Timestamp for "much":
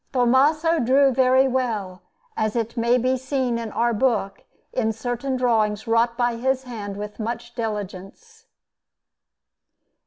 7.19-7.53